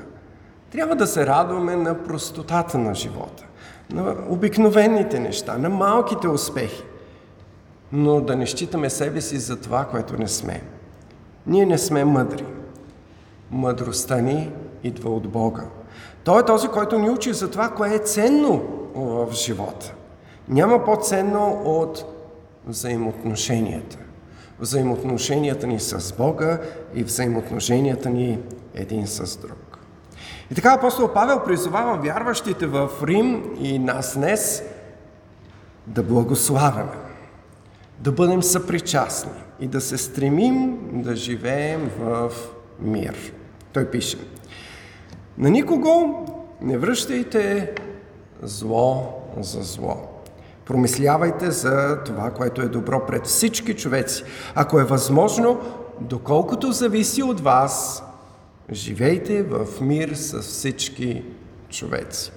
Трябва 0.71 0.95
да 0.95 1.07
се 1.07 1.25
радваме 1.25 1.75
на 1.75 2.03
простотата 2.03 2.77
на 2.77 2.95
живота, 2.95 3.45
на 3.89 4.15
обикновените 4.29 5.19
неща, 5.19 5.57
на 5.57 5.69
малките 5.69 6.27
успехи, 6.27 6.83
но 7.91 8.21
да 8.21 8.35
не 8.35 8.47
считаме 8.47 8.89
себе 8.89 9.21
си 9.21 9.37
за 9.37 9.61
това, 9.61 9.85
което 9.85 10.17
не 10.17 10.27
сме. 10.27 10.61
Ние 11.47 11.65
не 11.65 11.77
сме 11.77 12.05
мъдри. 12.05 12.45
Мъдростта 13.51 14.17
ни 14.17 14.51
идва 14.83 15.09
от 15.09 15.27
Бога. 15.27 15.63
Той 16.23 16.41
е 16.41 16.45
този, 16.45 16.67
който 16.67 16.99
ни 16.99 17.09
учи 17.09 17.33
за 17.33 17.51
това, 17.51 17.69
кое 17.69 17.95
е 17.95 17.99
ценно 17.99 18.61
в 18.95 19.27
живота. 19.31 19.93
Няма 20.49 20.85
по-ценно 20.85 21.61
от 21.65 22.05
взаимоотношенията. 22.67 23.97
Взаимоотношенията 24.59 25.67
ни 25.67 25.79
с 25.79 26.13
Бога 26.17 26.59
и 26.93 27.03
взаимоотношенията 27.03 28.09
ни 28.09 28.39
един 28.75 29.07
с 29.07 29.37
друг. 29.37 29.68
И 30.51 30.55
така 30.55 30.73
апостол 30.73 31.13
Павел 31.13 31.43
призовава 31.45 31.97
вярващите 31.97 32.67
в 32.67 32.89
Рим 33.03 33.55
и 33.59 33.79
нас 33.79 34.17
днес 34.17 34.63
да 35.87 36.03
благославяме, 36.03 36.97
да 37.99 38.11
бъдем 38.11 38.43
съпричастни 38.43 39.31
и 39.59 39.67
да 39.67 39.81
се 39.81 39.97
стремим 39.97 40.77
да 40.91 41.15
живеем 41.15 41.91
в 41.99 42.31
мир. 42.79 43.33
Той 43.73 43.85
пише, 43.85 44.17
на 45.37 45.49
никого 45.49 46.25
не 46.61 46.77
връщайте 46.77 47.73
зло 48.43 49.21
за 49.39 49.61
зло. 49.61 49.97
Промислявайте 50.65 51.51
за 51.51 52.03
това, 52.05 52.31
което 52.31 52.61
е 52.61 52.67
добро 52.67 53.05
пред 53.05 53.25
всички 53.25 53.73
човеци. 53.73 54.23
Ако 54.55 54.79
е 54.79 54.83
възможно, 54.83 55.61
доколкото 56.01 56.71
зависи 56.71 57.23
от 57.23 57.39
вас, 57.39 58.03
живейте 58.71 59.43
в 59.43 59.67
мир 59.81 60.09
с 60.13 60.41
всички 60.41 61.23
човеци. 61.69 62.31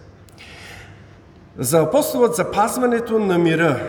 За 1.59 1.81
апостолът 1.81 2.35
запазването 2.35 3.19
на 3.19 3.39
мира 3.39 3.81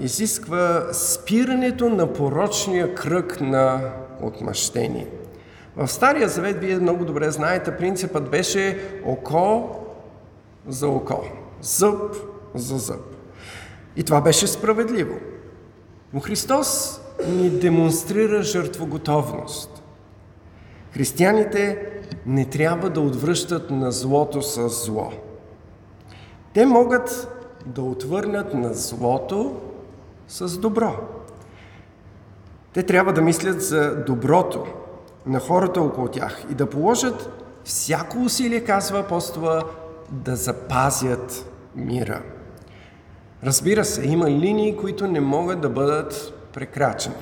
изисква 0.00 0.92
спирането 0.92 1.88
на 1.88 2.12
порочния 2.12 2.94
кръг 2.94 3.40
на 3.40 3.80
отмъщение. 4.22 5.06
В 5.76 5.88
Стария 5.88 6.28
Завет, 6.28 6.58
вие 6.58 6.76
много 6.76 7.04
добре 7.04 7.30
знаете, 7.30 7.76
принципът 7.76 8.30
беше 8.30 8.78
око 9.04 9.76
за 10.68 10.88
око, 10.88 11.24
зъб 11.60 12.16
за 12.54 12.78
зъб. 12.78 13.16
И 13.96 14.02
това 14.02 14.20
беше 14.20 14.46
справедливо. 14.46 15.14
Но 16.12 16.20
Христос 16.20 17.00
ни 17.28 17.50
демонстрира 17.50 18.42
жертвоготовност. 18.42 19.71
Християните 20.94 21.88
не 22.26 22.44
трябва 22.44 22.90
да 22.90 23.00
отвръщат 23.00 23.70
на 23.70 23.92
злото 23.92 24.42
с 24.42 24.68
зло. 24.68 25.12
Те 26.54 26.66
могат 26.66 27.28
да 27.66 27.82
отвърнат 27.82 28.54
на 28.54 28.74
злото 28.74 29.60
с 30.28 30.58
добро. 30.58 30.96
Те 32.72 32.82
трябва 32.82 33.12
да 33.12 33.20
мислят 33.20 33.62
за 33.62 34.04
доброто 34.04 34.66
на 35.26 35.40
хората 35.40 35.82
около 35.82 36.08
тях 36.08 36.44
и 36.50 36.54
да 36.54 36.70
положат 36.70 37.30
всяко 37.64 38.18
усилие, 38.18 38.64
казва 38.64 38.98
апостола, 38.98 39.62
да 40.10 40.36
запазят 40.36 41.52
мира. 41.76 42.22
Разбира 43.44 43.84
се, 43.84 44.08
има 44.08 44.30
линии, 44.30 44.76
които 44.76 45.06
не 45.06 45.20
могат 45.20 45.60
да 45.60 45.68
бъдат 45.68 46.34
прекрачени. 46.52 47.14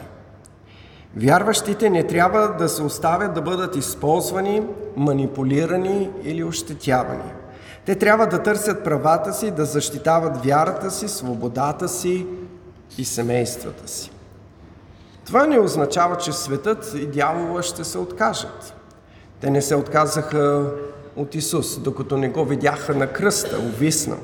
Вярващите 1.17 1.91
не 1.91 2.07
трябва 2.07 2.55
да 2.59 2.69
се 2.69 2.83
оставят 2.83 3.35
да 3.35 3.43
бъдат 3.43 3.77
използвани, 3.77 4.63
манипулирани 4.97 6.11
или 6.25 6.45
ощетявани. 6.45 7.33
Те 7.87 7.95
трябва 7.95 8.27
да 8.27 8.43
търсят 8.43 8.85
правата 8.85 9.33
си, 9.33 9.51
да 9.51 9.65
защитават 9.65 10.45
вярата 10.45 10.91
си, 10.91 11.09
свободата 11.09 11.89
си 11.89 12.27
и 12.99 13.05
семействата 13.05 13.89
си. 13.89 14.11
Това 15.27 15.47
не 15.47 15.61
означава, 15.61 16.17
че 16.17 16.33
светът 16.33 16.93
и 16.95 17.07
дявола 17.07 17.63
ще 17.63 17.85
се 17.85 17.99
откажат. 17.99 18.75
Те 19.41 19.51
не 19.51 19.63
се 19.63 19.75
отказаха 19.75 20.71
от 21.17 21.35
Исус, 21.35 21.79
докато 21.79 22.17
не 22.17 22.29
го 22.29 22.45
видяха 22.45 22.95
на 22.95 23.07
кръста, 23.07 23.59
увиснал. 23.59 24.19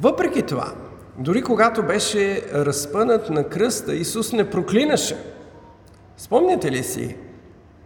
Въпреки 0.00 0.42
това, 0.42 0.72
дори 1.18 1.42
когато 1.42 1.82
беше 1.82 2.42
разпънат 2.54 3.30
на 3.30 3.44
кръста, 3.44 3.94
Исус 3.94 4.32
не 4.32 4.50
проклинаше. 4.50 5.29
Спомняте 6.20 6.72
ли 6.72 6.84
си 6.84 7.16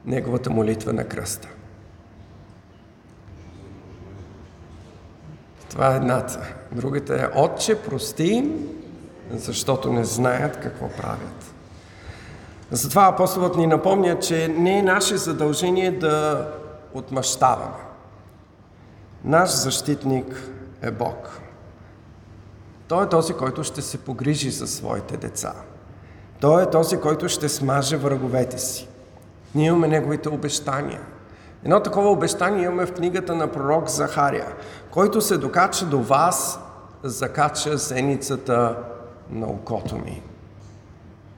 неговата 0.05 0.51
молитва 0.51 0.93
на 0.93 1.05
кръста? 1.05 1.49
Това 5.71 5.93
е 5.93 5.97
едната. 5.97 6.55
Другата 6.73 7.15
е 7.15 7.41
Отче, 7.41 7.83
прости 7.83 8.25
им, 8.25 8.69
защото 9.31 9.93
не 9.93 10.05
знаят 10.05 10.61
какво 10.61 10.89
правят. 10.89 11.55
Затова 12.71 13.07
апостолът 13.07 13.57
ни 13.57 13.67
напомня, 13.67 14.19
че 14.19 14.49
не 14.49 14.79
е 14.79 14.83
наше 14.83 15.17
задължение 15.17 15.91
да 15.91 16.49
отмъщаваме. 16.95 17.85
Наш 19.25 19.51
защитник 19.51 20.43
е 20.83 20.91
Бог. 20.91 21.41
Той 22.89 23.05
е 23.05 23.09
този, 23.09 23.35
който 23.35 23.65
ще 23.65 23.83
се 23.83 23.99
погрижи 23.99 24.51
за 24.51 24.67
своите 24.67 25.17
деца. 25.17 25.55
Той 26.45 26.63
е 26.63 26.71
този, 26.71 26.97
който 26.97 27.29
ще 27.29 27.49
смаже 27.49 27.97
враговете 27.97 28.59
си. 28.59 28.89
Ние 29.55 29.67
имаме 29.67 29.89
неговите 29.89 30.29
обещания. 30.29 31.01
Едно 31.65 31.81
такова 31.81 32.11
обещание 32.11 32.65
имаме 32.65 32.87
в 32.87 32.93
книгата 32.93 33.35
на 33.35 33.53
пророк 33.53 33.89
Захария, 33.89 34.47
който 34.91 35.21
се 35.21 35.39
докача 35.39 35.87
до 35.87 36.03
вас, 36.03 36.61
закача 37.03 37.77
зеницата 37.77 38.77
на 39.31 39.47
окото 39.47 39.97
ми. 39.97 40.23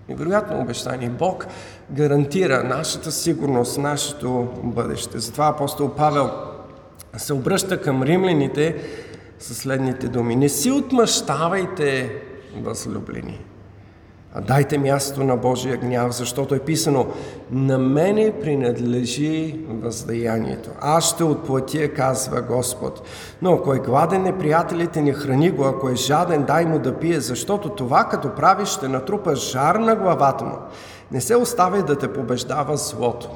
Невероятно 0.08 0.60
обещание. 0.60 1.08
Бог 1.08 1.46
гарантира 1.90 2.64
нашата 2.64 3.12
сигурност, 3.12 3.78
нашето 3.78 4.48
бъдеще. 4.62 5.18
Затова 5.18 5.46
апостол 5.46 5.94
Павел 5.94 6.30
се 7.16 7.32
обръща 7.32 7.80
към 7.80 8.02
римляните 8.02 8.82
със 9.38 9.58
следните 9.58 10.08
думи. 10.08 10.36
Не 10.36 10.48
си 10.48 10.70
отмъщавайте, 10.70 12.22
възлюблени. 12.62 13.44
А 14.38 14.40
дайте 14.40 14.78
място 14.78 15.24
на 15.24 15.36
Божия 15.36 15.76
гняв, 15.76 16.12
защото 16.12 16.54
е 16.54 16.58
писано 16.58 17.06
На 17.50 17.78
мене 17.78 18.32
принадлежи 18.40 19.60
въздаянието. 19.68 20.70
Аз 20.80 21.14
ще 21.14 21.24
отплатя, 21.24 21.92
казва 21.92 22.42
Господ. 22.42 23.02
Но 23.42 23.52
ако 23.52 23.74
е 23.74 23.78
гладен, 23.78 24.22
неприятелите 24.22 25.02
не 25.02 25.12
храни 25.12 25.50
го, 25.50 25.64
ако 25.64 25.88
е 25.88 25.94
жаден, 25.94 26.44
дай 26.44 26.64
му 26.66 26.78
да 26.78 26.94
пие, 26.94 27.20
защото 27.20 27.68
това 27.68 28.04
като 28.04 28.34
правиш 28.34 28.68
ще 28.68 28.88
натрупа 28.88 29.36
жар 29.36 29.74
на 29.74 29.96
главата 29.96 30.44
му. 30.44 30.56
Не 31.12 31.20
се 31.20 31.36
оставяй 31.36 31.82
да 31.82 31.98
те 31.98 32.12
побеждава 32.12 32.76
злото, 32.76 33.30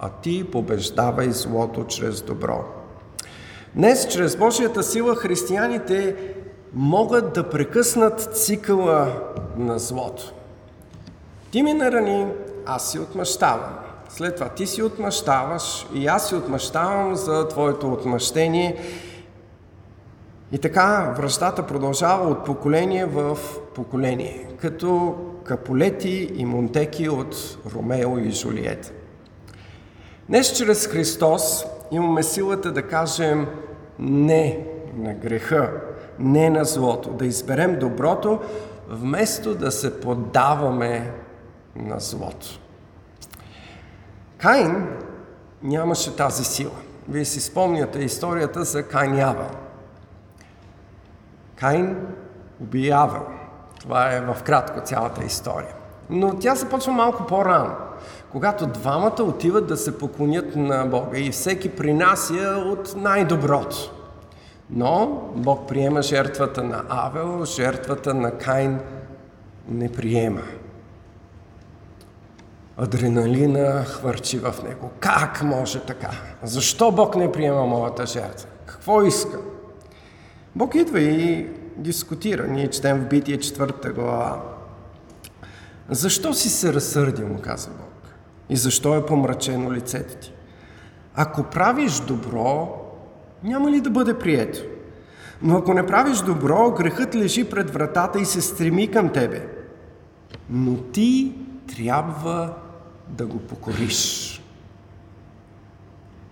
а 0.00 0.08
ти 0.08 0.50
побеждавай 0.52 1.30
злото 1.30 1.84
чрез 1.84 2.22
добро. 2.22 2.64
Днес, 3.74 4.08
чрез 4.08 4.36
Божията 4.36 4.82
сила, 4.82 5.16
християните 5.16 6.16
могат 6.74 7.32
да 7.32 7.50
прекъснат 7.50 8.20
цикъла 8.36 9.08
на 9.56 9.78
злото. 9.78 10.32
Ти 11.50 11.62
ми 11.62 11.72
нарани, 11.72 12.26
аз 12.66 12.90
си 12.90 12.98
отмъщавам. 12.98 13.78
След 14.08 14.34
това 14.34 14.48
ти 14.48 14.66
си 14.66 14.82
отмъщаваш 14.82 15.86
и 15.94 16.06
аз 16.06 16.28
си 16.28 16.34
отмъщавам 16.34 17.14
за 17.14 17.48
твоето 17.48 17.92
отмъщение. 17.92 18.76
И 20.52 20.58
така 20.58 21.14
връщата 21.18 21.66
продължава 21.66 22.30
от 22.30 22.44
поколение 22.44 23.04
в 23.04 23.38
поколение, 23.74 24.48
като 24.60 25.16
Каполети 25.44 26.30
и 26.34 26.44
Монтеки 26.44 27.08
от 27.08 27.58
Ромео 27.74 28.18
и 28.18 28.30
Жулиет. 28.30 28.94
Днес 30.28 30.56
чрез 30.56 30.86
Христос 30.86 31.66
имаме 31.90 32.22
силата 32.22 32.72
да 32.72 32.82
кажем 32.82 33.46
не 33.98 34.66
на 34.96 35.14
греха, 35.14 35.70
не 36.18 36.50
на 36.50 36.64
злото, 36.64 37.10
да 37.10 37.26
изберем 37.26 37.78
доброто, 37.78 38.40
вместо 38.88 39.54
да 39.54 39.70
се 39.70 40.00
поддаваме 40.00 41.12
на 41.78 42.00
злото. 42.00 42.60
Каин 44.38 44.86
нямаше 45.62 46.16
тази 46.16 46.44
сила. 46.44 46.76
Вие 47.08 47.24
си 47.24 47.40
спомняте 47.40 47.98
историята 47.98 48.64
за 48.64 48.82
Каин 48.82 49.18
Явел. 49.18 49.50
Каин 51.56 51.96
уби 52.60 52.86
Явел. 52.86 53.26
Това 53.80 54.12
е 54.12 54.20
в 54.20 54.36
кратко 54.44 54.80
цялата 54.80 55.24
история. 55.24 55.74
Но 56.10 56.38
тя 56.38 56.54
започва 56.54 56.92
малко 56.92 57.26
по-рано, 57.26 57.74
когато 58.32 58.66
двамата 58.66 59.22
отиват 59.22 59.66
да 59.66 59.76
се 59.76 59.98
поклонят 59.98 60.56
на 60.56 60.86
Бога 60.86 61.18
и 61.18 61.30
всеки 61.30 61.76
принася 61.76 62.62
от 62.66 62.94
най-доброто. 62.96 63.92
Но 64.70 65.06
Бог 65.34 65.68
приема 65.68 66.02
жертвата 66.02 66.64
на 66.64 66.84
Авел, 66.88 67.44
жертвата 67.44 68.14
на 68.14 68.30
Кайн 68.30 68.80
не 69.68 69.92
приема. 69.92 70.42
Адреналина 72.78 73.84
хвърчи 73.84 74.38
в 74.38 74.54
него. 74.64 74.90
Как 75.00 75.42
може 75.42 75.80
така? 75.80 76.10
Защо 76.42 76.92
Бог 76.92 77.16
не 77.16 77.32
приема 77.32 77.66
моята 77.66 78.06
жертва? 78.06 78.48
Какво 78.66 79.02
иска? 79.02 79.38
Бог 80.56 80.74
идва 80.74 81.00
и 81.00 81.48
дискутира. 81.76 82.46
Ние 82.46 82.70
четем 82.70 83.00
в 83.00 83.08
Битие 83.08 83.38
четвърта 83.38 83.92
глава. 83.92 84.42
Защо 85.88 86.34
си 86.34 86.48
се 86.48 86.72
разсърдил, 86.72 87.28
му 87.28 87.40
каза 87.40 87.70
Бог? 87.70 88.14
И 88.48 88.56
защо 88.56 88.96
е 88.96 89.06
помрачено 89.06 89.72
лицето 89.72 90.14
ти? 90.14 90.32
Ако 91.14 91.42
правиш 91.42 92.00
добро, 92.00 92.68
няма 93.42 93.70
ли 93.70 93.80
да 93.80 93.90
бъде 93.90 94.18
прието? 94.18 94.58
Но 95.42 95.56
ако 95.56 95.74
не 95.74 95.86
правиш 95.86 96.18
добро, 96.18 96.70
грехът 96.70 97.14
лежи 97.14 97.50
пред 97.50 97.70
вратата 97.70 98.20
и 98.20 98.24
се 98.24 98.40
стреми 98.40 98.90
към 98.90 99.08
тебе. 99.08 99.46
Но 100.50 100.76
ти 100.76 101.34
трябва 101.76 102.54
да 103.08 103.26
го 103.26 103.38
покориш. 103.38 104.34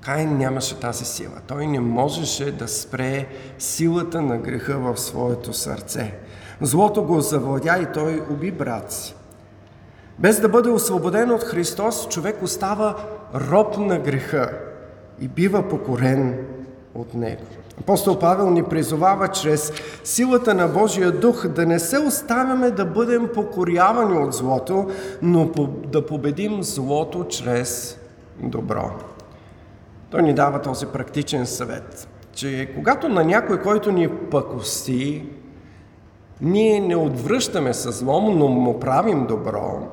Каин 0.01 0.39
нямаше 0.39 0.81
тази 0.81 1.05
сила. 1.05 1.41
Той 1.47 1.67
не 1.67 1.81
можеше 1.81 2.53
да 2.53 2.69
спре 2.69 3.27
силата 3.59 4.23
на 4.23 4.39
греха 4.39 4.79
в 4.79 4.97
своето 4.97 5.53
сърце. 5.53 6.15
Злото 6.61 7.03
го 7.03 7.21
завладя 7.21 7.79
и 7.83 7.93
той 7.95 8.23
уби 8.31 8.53
брат 8.53 8.93
си. 8.93 9.15
Без 10.19 10.41
да 10.41 10.49
бъде 10.49 10.69
освободен 10.69 11.31
от 11.31 11.43
Христос, 11.43 12.09
човек 12.09 12.43
остава 12.43 12.97
роб 13.35 13.79
на 13.79 13.99
греха 13.99 14.59
и 15.21 15.29
бива 15.29 15.69
покорен 15.69 16.47
от 16.95 17.15
него. 17.15 17.45
Апостол 17.81 18.19
Павел 18.19 18.51
ни 18.51 18.63
призовава 18.63 19.29
чрез 19.29 19.73
силата 20.05 20.55
на 20.55 20.69
Божия 20.69 21.13
дух 21.13 21.47
да 21.49 21.67
не 21.67 21.79
се 21.79 21.99
оставяме 21.99 22.71
да 22.71 22.85
бъдем 22.85 23.29
покорявани 23.35 24.19
от 24.19 24.33
злото, 24.33 24.91
но 25.23 25.51
да 25.87 26.07
победим 26.07 26.63
злото 26.63 27.25
чрез 27.29 27.99
добро. 28.43 28.91
Той 30.11 30.23
ни 30.23 30.35
дава 30.35 30.63
този 30.63 30.87
практичен 30.87 31.47
съвет, 31.47 32.09
че 32.33 32.71
когато 32.75 33.09
на 33.09 33.25
някой, 33.25 33.63
който 33.63 33.93
ни 33.93 34.09
пъкости, 34.09 35.25
ние 36.41 36.81
не 36.81 36.97
отвръщаме 36.97 37.75
със 37.75 37.99
злом, 37.99 38.39
но 38.39 38.49
му 38.49 38.81
правим 38.81 39.27
добро, 39.27 39.89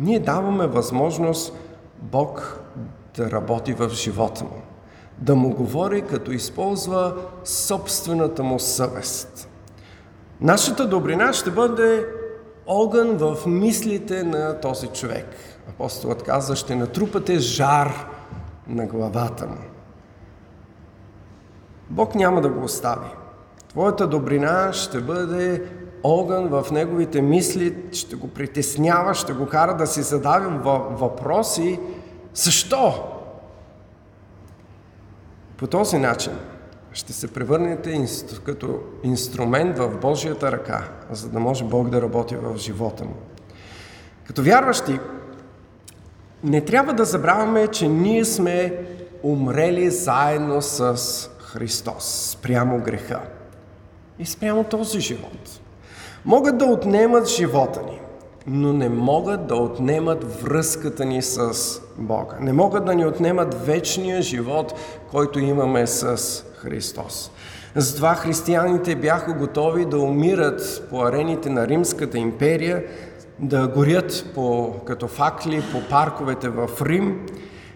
ние 0.00 0.18
даваме 0.18 0.66
възможност 0.66 1.52
Бог 2.02 2.60
да 3.16 3.30
работи 3.30 3.72
в 3.72 3.88
живота 3.88 4.44
му, 4.44 4.62
да 5.18 5.34
му 5.34 5.54
говори, 5.54 6.02
като 6.02 6.32
използва 6.32 7.14
собствената 7.44 8.42
му 8.42 8.58
съвест. 8.58 9.48
Нашата 10.40 10.88
добрина 10.88 11.32
ще 11.32 11.50
бъде 11.50 12.06
огън 12.66 13.16
в 13.16 13.46
мислите 13.46 14.22
на 14.22 14.60
този 14.60 14.86
човек. 14.86 15.26
Апостолът 15.68 16.22
каза, 16.22 16.56
ще 16.56 16.74
натрупате 16.74 17.38
жар 17.38 18.06
на 18.68 18.86
главата 18.86 19.46
му. 19.46 19.58
Бог 21.90 22.14
няма 22.14 22.40
да 22.40 22.48
го 22.48 22.64
остави. 22.64 23.08
Твоята 23.68 24.06
добрина 24.06 24.72
ще 24.72 25.00
бъде 25.00 25.64
огън 26.02 26.48
в 26.48 26.66
неговите 26.72 27.22
мисли, 27.22 27.76
ще 27.92 28.16
го 28.16 28.28
притеснява, 28.28 29.14
ще 29.14 29.32
го 29.32 29.46
кара 29.46 29.76
да 29.76 29.86
си 29.86 30.02
задави 30.02 30.46
въпроси. 30.90 31.80
Защо? 32.34 33.17
По 35.58 35.66
този 35.66 35.98
начин 35.98 36.32
ще 36.92 37.12
се 37.12 37.32
превърнете 37.32 38.06
като 38.44 38.80
инструмент 39.02 39.78
в 39.78 39.98
Божията 40.00 40.52
ръка, 40.52 40.88
за 41.10 41.28
да 41.28 41.40
може 41.40 41.64
Бог 41.64 41.88
да 41.88 42.02
работи 42.02 42.36
в 42.36 42.56
живота 42.56 43.04
му. 43.04 43.14
Като 44.26 44.42
вярващи, 44.42 44.98
не 46.44 46.60
трябва 46.60 46.92
да 46.92 47.04
забравяме, 47.04 47.66
че 47.66 47.88
ние 47.88 48.24
сме 48.24 48.86
умрели 49.22 49.90
заедно 49.90 50.62
с 50.62 50.96
Христос, 51.40 52.30
спрямо 52.30 52.78
греха 52.78 53.20
и 54.18 54.26
спрямо 54.26 54.64
този 54.64 55.00
живот. 55.00 55.60
Могат 56.24 56.58
да 56.58 56.64
отнемат 56.64 57.28
живота 57.28 57.82
ни, 57.82 58.00
но 58.46 58.72
не 58.72 58.88
могат 58.88 59.46
да 59.46 59.54
отнемат 59.54 60.42
връзката 60.42 61.04
ни 61.04 61.22
с 61.22 61.52
Бога. 61.98 62.36
Не 62.40 62.52
могат 62.52 62.84
да 62.84 62.94
ни 62.94 63.06
отнемат 63.06 63.66
вечния 63.66 64.22
живот, 64.22 64.74
който 65.10 65.38
имаме 65.38 65.86
с 65.86 66.18
Христос. 66.56 67.30
Затова 67.74 68.14
християните 68.14 68.96
бяха 68.96 69.32
готови 69.32 69.84
да 69.84 69.98
умират 69.98 70.86
по 70.90 71.02
арените 71.02 71.50
на 71.50 71.68
Римската 71.68 72.18
империя, 72.18 72.84
да 73.38 73.68
горят 73.68 74.24
по, 74.34 74.74
като 74.86 75.08
факли 75.08 75.62
по 75.72 75.88
парковете 75.90 76.48
в 76.48 76.68
Рим. 76.82 77.26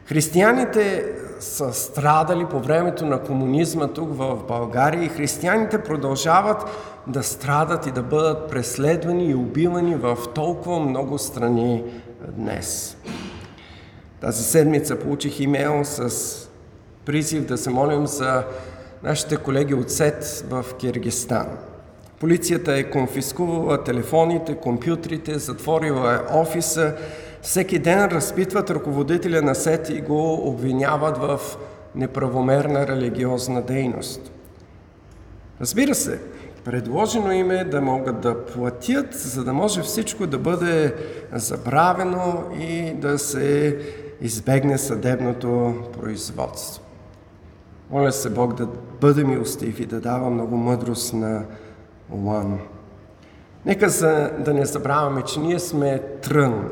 Християните 0.04 1.04
са 1.40 1.72
страдали 1.72 2.46
по 2.46 2.60
времето 2.60 3.06
на 3.06 3.22
комунизма 3.22 3.86
тук 3.88 4.16
в 4.16 4.38
България 4.48 5.04
и 5.04 5.08
християните 5.08 5.82
продължават 5.82 6.64
да 7.06 7.22
страдат 7.22 7.86
и 7.86 7.90
да 7.90 8.02
бъдат 8.02 8.50
преследвани 8.50 9.24
и 9.24 9.34
убивани 9.34 9.94
в 9.94 10.18
толкова 10.34 10.80
много 10.80 11.18
страни 11.18 11.84
днес. 12.28 12.96
Тази 14.20 14.44
седмица 14.44 14.98
получих 14.98 15.40
имейл 15.40 15.80
с 15.84 16.51
призив 17.04 17.46
да 17.46 17.58
се 17.58 17.70
молим 17.70 18.06
за 18.06 18.44
нашите 19.02 19.36
колеги 19.36 19.74
от 19.74 19.90
СЕТ 19.90 20.44
в 20.48 20.64
Киргистан. 20.78 21.46
Полицията 22.20 22.76
е 22.76 22.90
конфискувала 22.90 23.84
телефоните, 23.84 24.54
компютрите, 24.56 25.38
затворила 25.38 26.14
е 26.14 26.34
офиса. 26.36 26.94
Всеки 27.42 27.78
ден 27.78 28.04
разпитват 28.04 28.70
ръководителя 28.70 29.42
на 29.42 29.54
СЕТ 29.54 29.88
и 29.88 30.00
го 30.00 30.48
обвиняват 30.48 31.18
в 31.18 31.40
неправомерна 31.94 32.86
религиозна 32.86 33.62
дейност. 33.62 34.32
Разбира 35.60 35.94
се, 35.94 36.20
предложено 36.64 37.32
им 37.32 37.50
е 37.50 37.64
да 37.64 37.80
могат 37.80 38.20
да 38.20 38.46
платят, 38.46 39.14
за 39.14 39.44
да 39.44 39.52
може 39.52 39.82
всичко 39.82 40.26
да 40.26 40.38
бъде 40.38 40.94
забравено 41.32 42.44
и 42.60 42.94
да 42.94 43.18
се 43.18 43.78
избегне 44.20 44.78
съдебното 44.78 45.74
производство. 46.00 46.81
Моля 47.92 48.12
се 48.12 48.30
Бог 48.30 48.54
да 48.54 48.68
бъде 49.00 49.24
милостив 49.24 49.80
и 49.80 49.86
да 49.86 50.00
дава 50.00 50.30
много 50.30 50.56
мъдрост 50.56 51.14
на 51.14 51.44
Олан. 52.12 52.58
Нека 53.66 53.88
за, 53.88 54.30
да 54.38 54.54
не 54.54 54.64
забравяме, 54.64 55.22
че 55.22 55.40
ние 55.40 55.58
сме 55.58 55.98
трън 56.22 56.68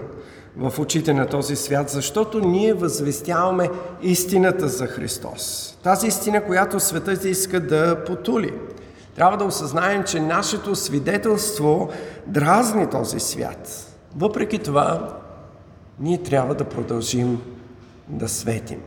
в 0.57 0.79
очите 0.79 1.15
на 1.15 1.27
този 1.27 1.57
свят, 1.57 1.89
защото 1.89 2.41
ние 2.41 2.75
възвестяваме 2.75 3.71
истината 4.03 4.69
за 4.69 4.87
Христос. 4.87 5.77
Тази 5.83 6.07
истина, 6.07 6.45
която 6.45 6.81
светът 6.81 7.25
иска 7.25 7.61
да 7.61 8.05
потули. 8.05 8.55
Трябва 9.17 9.37
да 9.37 9.45
осъзнаем, 9.45 10.05
че 10.05 10.21
нашето 10.21 10.75
свидетелство 10.75 11.89
дразни 12.27 12.91
този 12.91 13.21
свят. 13.21 13.95
Въпреки 14.17 14.59
това, 14.59 15.19
ние 15.99 16.23
трябва 16.23 16.55
да 16.55 16.65
продължим 16.65 17.41
да 18.09 18.29
светим. 18.29 18.81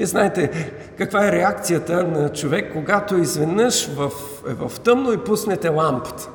Вие 0.00 0.06
знаете 0.06 0.72
каква 0.98 1.28
е 1.28 1.32
реакцията 1.32 2.04
на 2.04 2.32
човек, 2.32 2.72
когато 2.72 3.16
изведнъж 3.16 3.88
в, 3.94 4.10
е 4.48 4.54
в 4.54 4.80
тъмно 4.80 5.12
и 5.12 5.24
пуснете 5.24 5.68
лампата. 5.68 6.28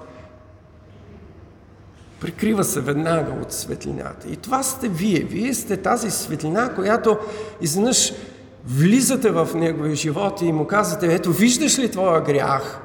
Прикрива 2.19 2.63
се 2.63 2.81
веднага 2.81 3.31
от 3.41 3.53
светлината. 3.53 4.27
И 4.29 4.35
това 4.35 4.63
сте 4.63 4.87
вие. 4.87 5.19
Вие 5.19 5.53
сте 5.53 5.77
тази 5.77 6.11
светлина, 6.11 6.73
която 6.75 7.17
изведнъж 7.61 8.13
влизате 8.67 9.31
в 9.31 9.49
неговия 9.55 9.95
живот 9.95 10.41
и 10.41 10.51
му 10.51 10.67
казвате, 10.67 11.15
ето 11.15 11.31
виждаш 11.31 11.79
ли 11.79 11.91
твоя 11.91 12.21
грях? 12.21 12.79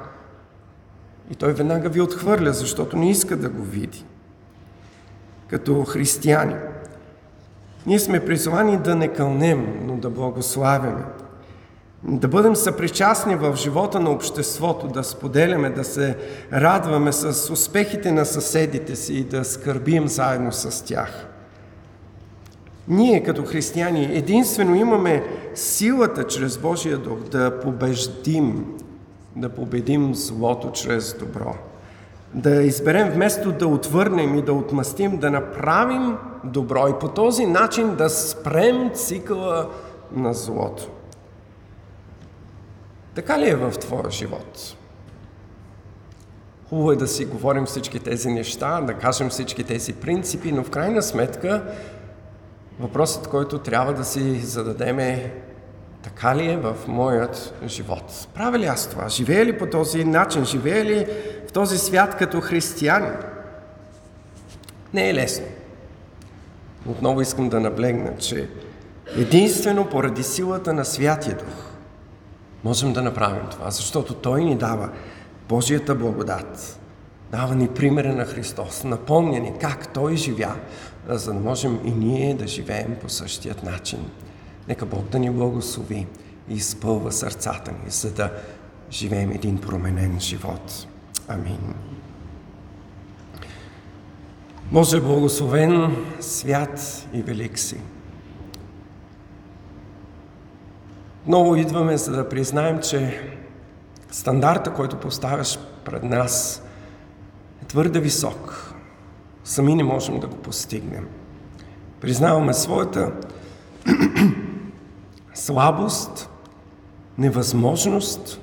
И 1.31 1.35
той 1.35 1.53
веднага 1.53 1.89
ви 1.89 2.01
отхвърля, 2.01 2.53
защото 2.53 2.97
не 2.97 3.11
иска 3.11 3.37
да 3.37 3.49
го 3.49 3.63
види. 3.63 4.05
Като 5.47 5.83
християни. 5.83 6.55
Ние 7.85 7.99
сме 7.99 8.25
призвани 8.25 8.77
да 8.77 8.95
не 8.95 9.07
кълнем, 9.07 9.79
но 9.81 9.97
да 9.97 10.09
благославяме. 10.09 11.03
Да 12.03 12.27
бъдем 12.27 12.55
съпричастни 12.55 13.35
в 13.35 13.55
живота 13.55 13.99
на 13.99 14.09
обществото, 14.09 14.87
да 14.87 15.03
споделяме, 15.03 15.69
да 15.69 15.83
се 15.83 16.17
радваме 16.53 17.11
с 17.11 17.53
успехите 17.53 18.11
на 18.11 18.25
съседите 18.25 18.95
си 18.95 19.13
и 19.13 19.23
да 19.23 19.45
скърбим 19.45 20.07
заедно 20.07 20.51
с 20.51 20.85
тях. 20.85 21.27
Ние 22.87 23.23
като 23.23 23.45
християни 23.45 24.09
единствено 24.17 24.75
имаме 24.75 25.23
силата 25.55 26.27
чрез 26.27 26.57
Божия 26.57 26.97
дух 26.97 27.19
да 27.19 27.59
побеждим, 27.59 28.65
да 29.35 29.49
победим 29.49 30.15
злото 30.15 30.71
чрез 30.71 31.15
добро 31.19 31.70
да 32.33 32.63
изберем 32.63 33.09
вместо 33.09 33.51
да 33.51 33.67
отвърнем 33.67 34.35
и 34.35 34.41
да 34.41 34.53
отмъстим, 34.53 35.17
да 35.17 35.31
направим 35.31 36.17
добро 36.43 36.87
и 36.87 36.99
по 36.99 37.07
този 37.07 37.45
начин 37.45 37.95
да 37.95 38.09
спрем 38.09 38.91
цикъла 38.93 39.69
на 40.11 40.33
злото. 40.33 40.87
Така 43.15 43.39
ли 43.39 43.49
е 43.49 43.55
в 43.55 43.71
твоя 43.71 44.11
живот? 44.11 44.75
Хубаво 46.69 46.91
е 46.91 46.95
да 46.95 47.07
си 47.07 47.25
говорим 47.25 47.65
всички 47.65 47.99
тези 47.99 48.29
неща, 48.29 48.81
да 48.81 48.93
кажем 48.93 49.29
всички 49.29 49.63
тези 49.63 49.93
принципи, 49.93 50.51
но 50.51 50.63
в 50.63 50.69
крайна 50.69 51.01
сметка 51.01 51.63
въпросът, 52.79 53.27
който 53.27 53.59
трябва 53.59 53.93
да 53.93 54.05
си 54.05 54.39
зададем 54.39 54.99
е 54.99 55.33
така 56.03 56.35
ли 56.35 56.51
е 56.51 56.57
в 56.57 56.75
моят 56.87 57.53
живот? 57.65 58.27
Правя 58.33 58.59
ли 58.59 58.65
аз 58.65 58.87
това? 58.87 59.09
Живея 59.09 59.45
ли 59.45 59.57
по 59.57 59.65
този 59.65 60.05
начин? 60.05 60.45
Живея 60.45 60.85
ли 60.85 61.07
в 61.47 61.51
този 61.51 61.77
свят 61.77 62.15
като 62.17 62.41
християнин? 62.41 63.13
Не 64.93 65.09
е 65.09 65.13
лесно. 65.13 65.45
Отново 66.85 67.21
искам 67.21 67.49
да 67.49 67.59
наблегна, 67.59 68.17
че 68.17 68.49
единствено 69.17 69.89
поради 69.89 70.23
силата 70.23 70.73
на 70.73 70.85
Святия 70.85 71.35
Дух 71.35 71.71
можем 72.63 72.93
да 72.93 73.01
направим 73.01 73.43
това, 73.51 73.71
защото 73.71 74.13
Той 74.13 74.43
ни 74.43 74.57
дава 74.57 74.89
Божията 75.49 75.95
благодат. 75.95 76.79
Дава 77.31 77.55
ни 77.55 77.67
примера 77.67 78.13
на 78.15 78.25
Христос, 78.25 78.83
напомня 78.83 79.39
ни 79.39 79.53
как 79.61 79.93
Той 79.93 80.15
живя, 80.15 80.55
за 81.07 81.33
да 81.33 81.39
можем 81.39 81.79
и 81.85 81.91
ние 81.91 82.33
да 82.33 82.47
живеем 82.47 82.95
по 83.01 83.09
същият 83.09 83.63
начин. 83.63 83.99
Нека 84.67 84.85
Бог 84.85 85.09
да 85.09 85.19
ни 85.19 85.29
благослови 85.29 86.07
и 86.49 86.53
изпълва 86.53 87.11
сърцата 87.11 87.71
ни, 87.71 87.89
за 87.89 88.13
да 88.13 88.31
живеем 88.91 89.31
един 89.31 89.57
променен 89.57 90.19
живот. 90.19 90.87
Амин. 91.27 91.73
Може 94.71 95.01
благословен, 95.01 95.95
свят 96.19 97.07
и 97.13 97.21
велик 97.21 97.59
си. 97.59 97.77
Много 101.27 101.55
идваме, 101.55 101.97
за 101.97 102.11
да 102.11 102.29
признаем, 102.29 102.79
че 102.81 103.21
стандарта, 104.11 104.73
който 104.73 104.99
поставяш 104.99 105.59
пред 105.85 106.03
нас, 106.03 106.63
е 107.63 107.65
твърде 107.65 107.99
висок. 107.99 108.73
Сами 109.43 109.75
не 109.75 109.83
можем 109.83 110.19
да 110.19 110.27
го 110.27 110.35
постигнем. 110.35 111.07
Признаваме 112.01 112.53
своята 112.53 113.11
слабост, 115.33 116.29
невъзможност. 117.17 118.41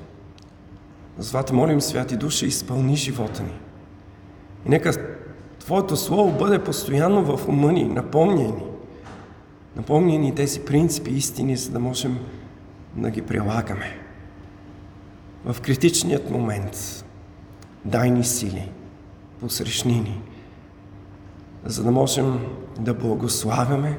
Затова 1.19 1.43
те 1.43 1.53
молим, 1.53 1.81
Святи 1.81 2.17
Душа, 2.17 2.47
изпълни 2.47 2.97
живота 2.97 3.43
ни. 3.43 3.59
И 4.67 4.69
нека 4.69 4.93
Твоето 5.59 5.97
Слово 5.97 6.39
бъде 6.39 6.65
постоянно 6.65 7.37
в 7.37 7.49
ума 7.49 7.73
ни, 7.73 7.85
напомняни. 7.85 8.65
Напомняни 9.77 10.35
тези 10.35 10.61
принципи, 10.61 11.11
истини, 11.11 11.57
за 11.57 11.71
да 11.71 11.79
можем 11.79 12.19
да 12.97 13.11
ги 13.11 13.23
прилагаме. 13.23 13.99
В 15.45 15.61
критичният 15.61 16.31
момент 16.31 17.05
дай 17.85 18.11
ни 18.11 18.25
сили, 18.25 18.71
посрещни 19.41 20.01
ни, 20.01 20.21
за 21.65 21.83
да 21.85 21.91
можем 21.91 22.47
да 22.79 22.95
благославяме, 22.95 23.99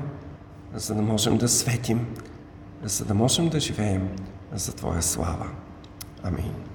за 0.74 0.96
да 0.96 1.02
можем 1.02 1.38
да 1.38 1.48
светим, 1.48 2.08
за 2.84 3.06
да 3.06 3.14
можем 3.14 3.50
да 3.50 3.60
живеем 3.60 4.10
за 4.52 4.72
Твоя 4.72 5.02
слава. 5.02 5.48
Амин. 6.24 6.69